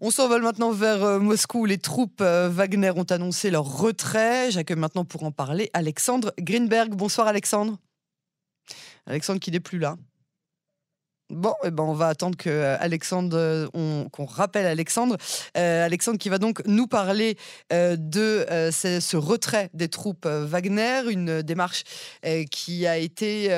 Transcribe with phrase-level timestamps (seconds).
[0.00, 1.64] On s'envole maintenant vers euh, Moscou.
[1.64, 4.48] Les troupes euh, Wagner ont annoncé leur retrait.
[4.52, 6.94] J'accueille maintenant pour en parler Alexandre Greenberg.
[6.94, 7.78] Bonsoir Alexandre.
[9.06, 9.96] Alexandre qui n'est plus là.
[11.30, 12.78] Bon, eh ben on va attendre que euh,
[13.34, 15.18] euh, qu'on rappelle Alexandre.
[15.58, 17.36] Euh, Alexandre qui va donc nous parler
[17.70, 21.84] de ce, retrait des troupes Wagner, une démarche
[22.50, 23.48] qui a été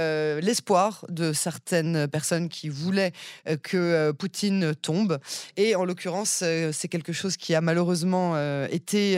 [0.41, 3.13] l'espoir de certaines personnes qui voulaient
[3.63, 5.19] que Poutine tombe.
[5.57, 6.43] Et en l'occurrence,
[6.73, 9.17] c'est quelque chose qui a malheureusement été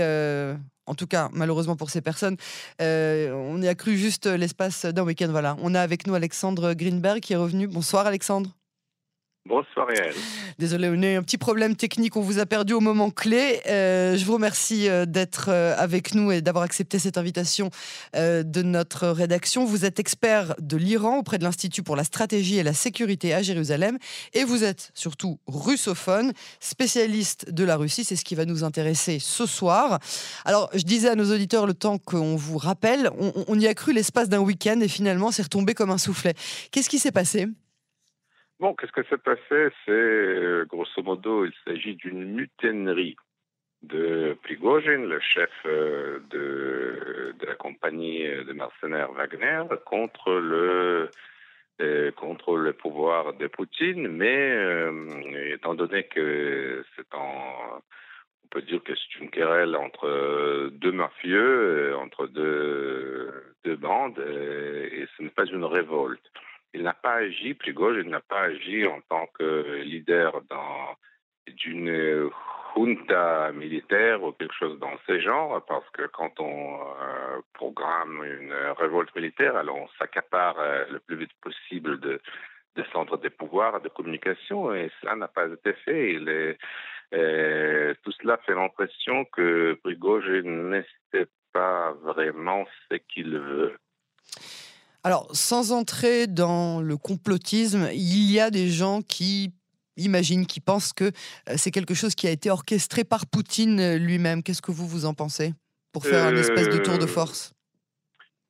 [0.86, 2.36] en tout cas, malheureusement pour ces personnes,
[2.80, 5.28] on y a cru juste l'espace d'un week-end.
[5.30, 7.66] Voilà, on a avec nous Alexandre Greenberg qui est revenu.
[7.66, 8.50] Bonsoir Alexandre.
[9.44, 10.14] Bonsoir Yael.
[10.60, 13.60] Désolé, on a eu un petit problème technique, on vous a perdu au moment clé.
[13.66, 17.70] Euh, je vous remercie euh, d'être euh, avec nous et d'avoir accepté cette invitation
[18.14, 19.64] de notre rédaction.
[19.64, 23.42] Vous êtes expert de l'Iran auprès de l'Institut pour la stratégie et la sécurité à
[23.42, 23.98] Jérusalem
[24.32, 28.04] et vous êtes surtout russophone, spécialiste de la Russie.
[28.04, 29.98] C'est ce qui va nous intéresser ce soir.
[30.44, 33.10] Alors, je disais à nos auditeurs le temps qu'on vous rappelle,
[33.48, 36.34] on y a cru l'espace d'un week-end et finalement c'est retombé comme un soufflet.
[36.70, 37.48] Qu'est-ce qui s'est passé?
[38.62, 43.16] Bon, qu'est-ce que s'est passé C'est, euh, grosso modo, il s'agit d'une mutinerie
[43.82, 51.10] de Prigozhin, le chef euh, de, la compagnie de mercenaires Wagner, contre le
[51.80, 54.56] euh, contre le pouvoir de Poutine, mais
[55.50, 62.28] étant donné que c'est on peut dire que c'est une querelle entre deux mafieux, entre
[62.28, 66.31] deux bandes, et ce n'est pas une révolte.
[66.74, 70.40] Il n'a pas agi, Prigozhin n'a pas agi en tant que leader
[71.46, 72.30] d'une
[72.74, 78.54] junta militaire ou quelque chose dans ce genre, parce que quand on euh, programme une
[78.78, 82.20] révolte militaire, alors on s'accapare euh, le plus vite possible de,
[82.76, 86.16] des centres de pouvoir, de communication, et cela n'a pas été fait.
[87.14, 93.76] Euh, tout cela fait l'impression que Prigozhin ne sait pas vraiment ce qu'il veut.
[95.04, 99.52] Alors, sans entrer dans le complotisme, il y a des gens qui
[99.96, 103.98] imaginent, qui pensent que euh, c'est quelque chose qui a été orchestré par Poutine euh,
[103.98, 104.42] lui-même.
[104.42, 105.54] Qu'est-ce que vous, vous en pensez
[105.92, 107.52] Pour faire une espèce de tour de euh, force?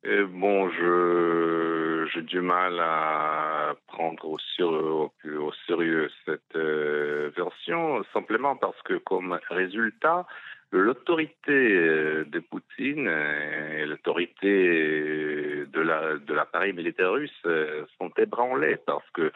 [0.04, 4.36] Bon, je j'ai du mal à prendre au,
[4.66, 10.26] au sérieux cette version, simplement parce que comme résultat,
[10.72, 19.08] l'autorité de Poutine et l'autorité de la de l'appareil militaire russe euh, sont ébranlés parce
[19.10, 19.30] que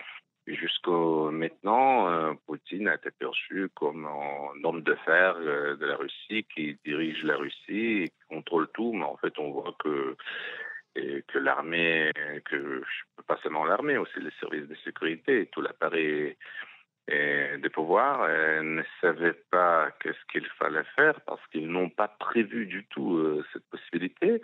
[0.46, 5.96] jusqu'au maintenant, euh, Poutine a été perçu comme un homme de fer euh, de la
[5.96, 10.16] Russie qui dirige la Russie et qui contrôle tout, mais en fait on voit que
[11.28, 12.10] que l'armée,
[12.46, 12.82] que
[13.26, 16.34] pas seulement l'armée, aussi les services de sécurité, tout l'appareil
[17.66, 18.28] des pouvoirs
[18.62, 23.68] ne savaient pas qu'est-ce qu'il fallait faire parce qu'ils n'ont pas prévu du tout cette
[23.68, 24.40] possibilité.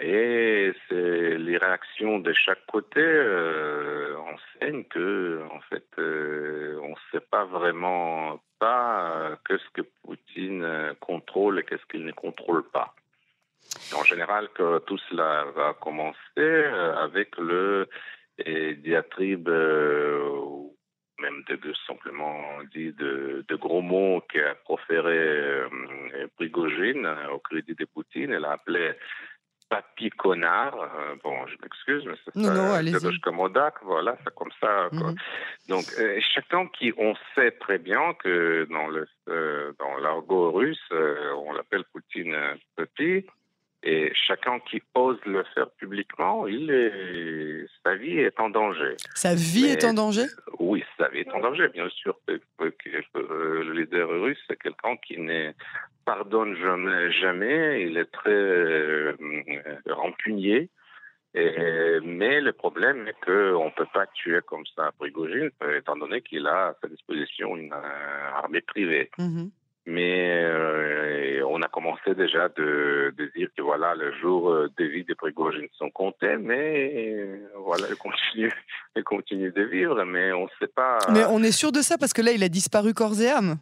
[0.00, 6.94] Et c'est les réactions de chaque côté euh, enseignent que, en fait, euh, on ne
[7.10, 12.62] sait pas vraiment pas euh, qu'est-ce que Poutine euh, contrôle et qu'est-ce qu'il ne contrôle
[12.70, 12.94] pas.
[13.96, 17.88] En général, que tout cela va commencer euh, avec le
[18.38, 19.48] diatribe
[21.22, 22.40] même de, simplement
[22.74, 25.62] dit de, de, gros mots qu'a proféré
[26.36, 28.32] Prigogine au crédit de Poutine.
[28.32, 28.92] Elle a appelé
[29.72, 30.76] papy connard.
[30.76, 34.88] Euh, bon, je m'excuse, mais c'est non, Komodak, voilà, c'est comme ça.
[34.92, 35.14] Mhm.
[35.68, 40.88] Donc, euh, chacun qui, on sait très bien que dans le euh, dans l'argot russe,
[40.90, 42.36] on l'appelle Poutine
[42.76, 43.26] petit.
[43.84, 48.94] Et chacun qui ose le faire publiquement, il est, sa vie est en danger.
[49.14, 50.26] Sa vie est en danger?
[51.08, 52.18] Vie est en danger, bien sûr.
[52.28, 55.52] Le leader russe, c'est quelqu'un qui ne
[56.04, 57.82] pardonne jamais, jamais.
[57.82, 59.14] Il est très euh,
[59.88, 60.68] rancunier.
[61.34, 66.20] Et, mais le problème est qu'on ne peut pas tuer comme ça Prigogine, étant donné
[66.20, 69.10] qu'il a à sa disposition une euh, armée privée.
[69.18, 69.50] Mm-hmm.
[69.86, 70.81] Mais euh,
[71.82, 75.90] commencé déjà de, de, dire que voilà, le jour euh, de vie de Prigogine sont
[75.90, 78.52] comptés, mais euh, voilà, il continue,
[78.96, 80.98] il continue de vivre, mais on ne sait pas.
[81.12, 83.56] Mais on est sûr de ça parce que là, il a disparu corps et âme.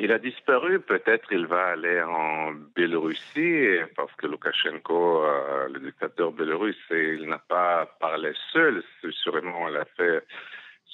[0.00, 5.24] Il a disparu, peut-être il va aller en Biélorussie, parce que Loukachenko,
[5.68, 10.24] le dictateur biélorusse, il n'a pas parlé seul, sûrement il a fait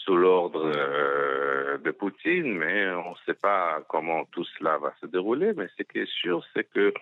[0.07, 5.07] sous l'ordre euh, de Poutine, mais on ne sait pas comment tout cela va se
[5.07, 5.53] dérouler.
[5.55, 6.95] Mais ce qui est sûr, c'est que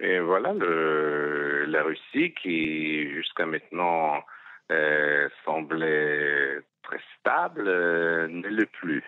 [0.00, 4.22] et voilà, le, la Russie, qui jusqu'à maintenant
[4.70, 9.02] euh, semblait très stable, euh, ne l'est plus.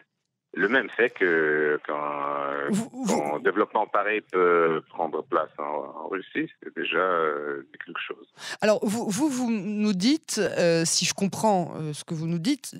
[0.68, 6.98] Le même fait que quand, un développement pareil peut prendre place en, Russie, c'est déjà
[6.98, 8.26] euh, quelque chose.
[8.62, 12.38] Alors, vous, vous, vous nous dites, euh, si je comprends euh, ce que vous nous
[12.38, 12.74] dites,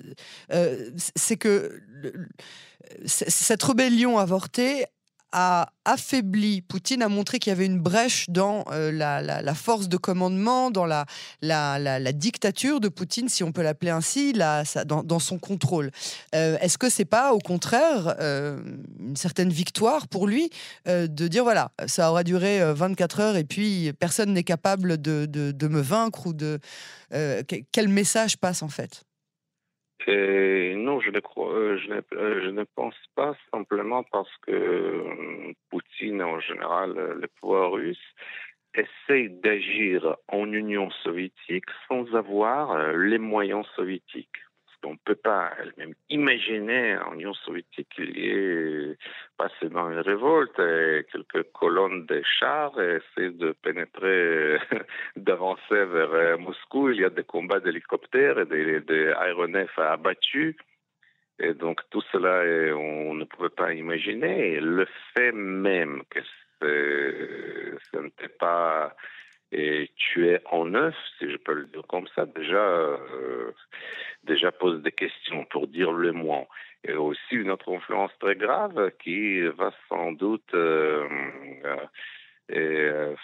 [1.15, 1.79] c'est que
[3.05, 4.85] cette rébellion avortée
[5.31, 9.97] a affaibli Poutine, a montré qu'il y avait une brèche dans euh, la, force de
[9.97, 11.05] commandement, dans la,
[12.13, 15.91] dictature de Poutine, si on peut l'appeler ainsi, dans, son contrôle.
[16.35, 18.59] Euh, est-ce que c'est pas, au contraire, euh,
[18.99, 20.49] une certaine victoire pour lui
[20.85, 25.67] de dire voilà, ça aura duré 24 heures et puis personne n'est capable de, de,
[25.67, 26.59] me vaincre ou de
[27.71, 29.03] quel message passe en fait?
[30.75, 36.21] Non, je ne, crois, euh, je, ne, euh, pense pas simplement parce que euh, Poutine,
[36.21, 38.15] en général, le pouvoir russe,
[38.73, 44.37] essaye d'agir en Union soviétique sans avoir les moyens soviétiques
[44.85, 48.97] on ne peut pas même imaginer en Union soviétique qu'il y ait
[49.37, 54.57] passé dans une révolte et quelques colonnes de chars essayer de pénétrer,
[55.15, 56.89] d'avancer vers euh, Moscou.
[56.89, 60.55] Il y a des combats d'hélicoptères et des, des aéronefs abattus.
[61.39, 62.43] Et donc tout cela,
[62.75, 64.59] on ne pouvait pas imaginer.
[64.59, 66.19] le fait même que
[66.61, 68.93] ce n'était pas
[69.51, 73.51] et tué en neuf, si je peux le dire comme ça, déjà, euh,
[74.23, 76.45] déjà pose des questions pour dire le moins.
[76.83, 81.07] Et aussi une autre influence très grave qui va sans doute euh,
[82.51, 83.15] euh,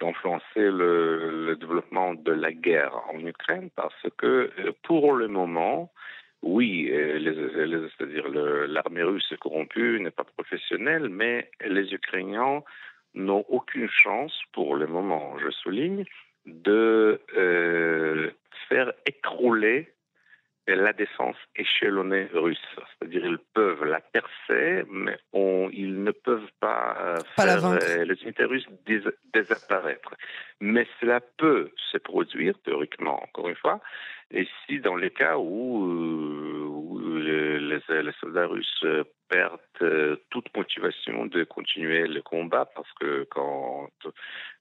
[0.00, 4.50] influencer le, le, développement de la guerre en Ukraine parce que
[4.82, 5.92] pour le moment,
[6.42, 12.64] oui, c'est-à-dire l'armée russe est corrompue, n'est pas professionnelle, mais les Ukrainiens
[13.14, 16.04] n'ont aucune chance, pour le moment, je souligne,
[16.46, 18.30] de euh,
[18.68, 19.92] faire écrouler
[20.68, 22.58] la défense échelonnée russe.
[22.76, 25.18] C'est-à-dire ils peuvent la percer, mais
[25.72, 28.66] ils ne peuvent pas, faire euh, les unités russes
[29.34, 30.14] disparaître.
[30.60, 33.80] Mais cela peut se produire, théoriquement, encore une fois,
[34.30, 37.80] et si dans les cas où, euh, les,
[38.20, 38.84] soldats russes
[39.28, 43.88] perdent euh, toute motivation de continuer le combat, parce que quand,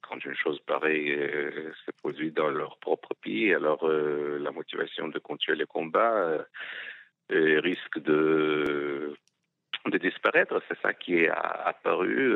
[0.01, 5.19] quand une chose pareille euh, se produit dans leur propre pays, alors la motivation de
[5.19, 6.45] continuer le combat
[7.29, 9.15] risque de
[9.87, 10.61] de disparaître.
[10.67, 12.35] C'est ça qui est apparu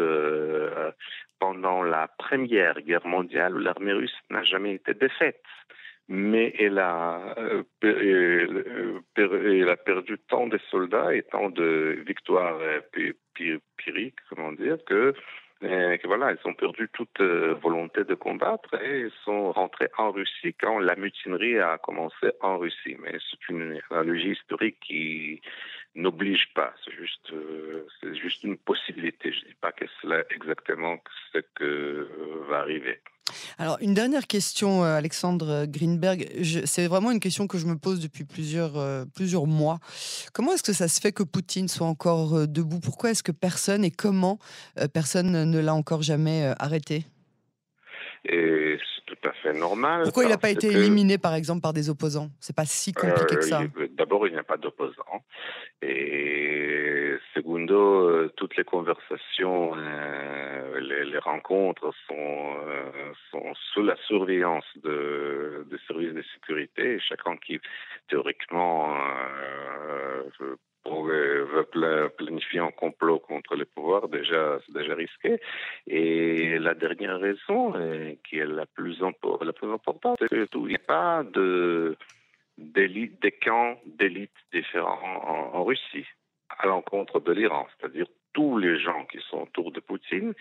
[1.40, 5.44] pendant la Première Guerre mondiale où l'armée russe n'a jamais été défaite
[6.08, 12.60] mais elle a, euh, euh, elle a perdu tant de soldats et tant de victoires
[12.62, 12.82] euh,
[13.78, 15.14] pyrrhiques, comment dire, que,
[15.62, 20.54] que, voilà, ils ont perdu toute volonté de combattre et ils sont rentrés en Russie
[20.60, 22.98] quand la mutinerie a commencé en Russie.
[23.00, 25.42] Mais c'est une analogie historique qui
[25.96, 27.32] n'oblige pas, c'est juste,
[28.00, 29.32] c'est juste une possibilité.
[29.32, 30.98] Je ne dis pas que c'est exactement
[31.34, 32.10] ce que
[32.50, 33.00] va arriver.
[33.58, 36.28] Alors, une dernière question, euh, Alexandre Greenberg.
[36.66, 39.80] C'est vraiment une question que je me pose depuis plusieurs, euh, plusieurs mois.
[40.34, 42.80] Comment est-ce que ça se fait que Poutine soit encore euh, debout?
[42.80, 44.40] Pourquoi est-ce que personne et comment
[44.94, 47.06] personne ne l'a encore jamais arrêté?
[48.26, 48.78] Et
[49.26, 50.04] tout à fait normal.
[50.04, 52.30] Pourquoi il n'a pas été éliminé, par exemple, par des opposants?
[52.40, 53.62] C'est pas si compliqué que ça.
[53.92, 55.24] D'abord, il n'y a pas d'opposants.
[55.82, 59.74] Et secondo, toutes les conversations
[60.80, 62.16] les, rencontres sont,
[62.68, 62.92] euh,
[63.32, 67.00] sont sous la surveillance de, des services de sécurité.
[67.00, 67.60] Chacun qui,
[68.10, 68.94] théoriquement,
[70.88, 75.40] euh, veut planifier un complot contre le pouvoir, déjà, c'est déjà risqué.
[75.88, 77.74] Et la dernière raison,
[78.24, 79.02] qui est la plus,
[79.42, 81.96] la plus importante, c'est qu'il n'y a pas de
[82.58, 86.08] des camps d'élite différents en, en Russie
[86.58, 90.34] à l'encontre de l'Iran, c'est-à-dire tous les gens qui sont autour de Poutine,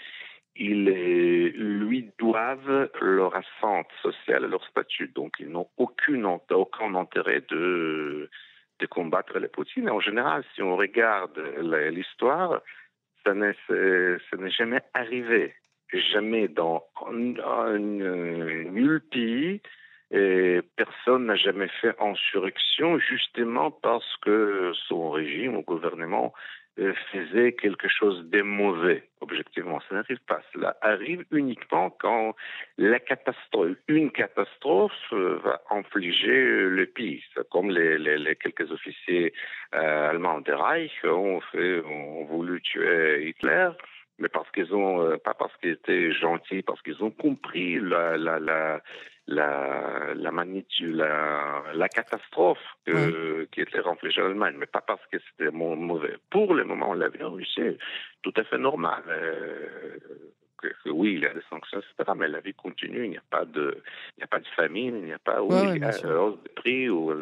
[0.56, 5.08] ils lui doivent leur assente sociale, leur statut.
[5.08, 8.30] Donc, ils n'ont aucun intérêt de
[8.94, 9.90] combattre les Poutine.
[9.90, 11.38] En général, si on regarde
[11.90, 12.62] l'histoire,
[13.24, 13.54] ça n'est
[14.50, 15.54] jamais arrivé.
[15.92, 16.82] Jamais dans
[17.12, 19.60] nul pays,
[20.10, 27.52] et personne n'a jamais fait insurrection justement parce que son régime ou gouvernement euh, faisait
[27.52, 29.80] quelque chose de mauvais, objectivement.
[29.88, 30.40] Ça n'arrive pas.
[30.52, 32.34] Cela arrive uniquement quand
[32.78, 37.22] la catastrophe, une catastrophe euh, va infliger le pays.
[37.50, 39.32] Comme les, les, quelques officiers
[39.74, 43.70] euh, allemands de Reich ont, fait, ont voulu tuer Hitler
[44.20, 48.38] mais parce qu'ils ont pas parce qu'ils étaient gentils, parce qu'ils ont compris la, la,
[48.38, 48.80] la,
[49.26, 55.04] la, la magnitude, la, la catastrophe que, qui était reflétée en Allemagne, mais pas parce
[55.10, 56.16] que c'était mauvais.
[56.30, 57.78] Pour le moment, on l'a vu en Russie,
[58.22, 59.02] tout à fait normal.
[59.08, 59.98] Euh,
[60.58, 63.22] que, oui, il y a des sanctions, etc., mais la vie continue, il n'y a
[63.30, 63.82] pas de,
[64.16, 66.12] il n'y a pas de famine, il n'y a pas, oui, il y a une
[66.12, 67.12] hausse de prix ou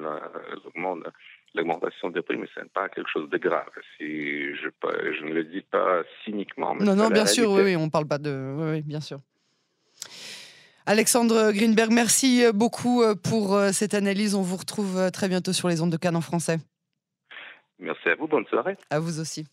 [1.54, 3.70] l'augmentation des prix, mais ce n'est pas quelque chose de grave.
[3.96, 6.74] Si je, je ne le dis pas cyniquement.
[6.76, 8.54] non, non, bien sûr, oui, on ne parle pas de.
[8.56, 9.20] Oui, bien sûr.
[10.86, 14.34] Alexandre Greenberg, merci beaucoup euh, pour euh, cette analyse.
[14.34, 16.56] On vous retrouve euh, très bientôt sur les ondes de Cannes en français.
[17.78, 18.76] Merci à vous, bonne soirée.
[18.90, 19.46] À vous aussi.